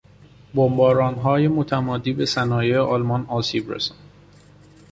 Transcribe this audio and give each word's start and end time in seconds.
بمبارانهای 0.55 1.47
متمادی 1.47 2.13
به 2.13 2.25
صنایع 2.25 2.77
آلمان 2.79 3.25
آسیب 3.25 3.71
رساند. 3.71 4.01